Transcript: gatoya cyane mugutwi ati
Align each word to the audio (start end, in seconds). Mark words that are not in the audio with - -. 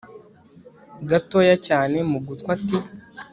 gatoya 1.09 1.55
cyane 1.67 1.97
mugutwi 2.09 2.49
ati 2.55 2.77